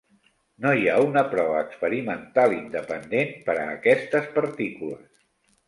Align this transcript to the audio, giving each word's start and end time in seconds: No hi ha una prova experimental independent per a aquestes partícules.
No 0.63 0.69
hi 0.77 0.87
ha 0.93 0.95
una 1.07 1.23
prova 1.33 1.59
experimental 1.65 2.57
independent 2.61 3.37
per 3.51 3.59
a 3.67 3.69
aquestes 3.77 4.33
partícules. 4.41 5.09